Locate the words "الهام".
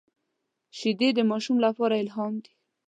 2.03-2.33